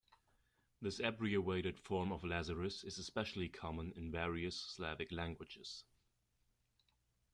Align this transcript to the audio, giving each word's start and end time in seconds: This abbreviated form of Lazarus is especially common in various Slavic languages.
This 0.81 0.99
abbreviated 0.99 1.79
form 1.79 2.11
of 2.11 2.23
Lazarus 2.23 2.83
is 2.83 2.97
especially 2.97 3.47
common 3.49 3.91
in 3.95 4.09
various 4.11 4.59
Slavic 4.59 5.11
languages. 5.11 5.83